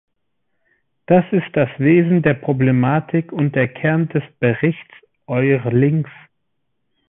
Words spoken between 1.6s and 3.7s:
Wesen der Problematik und der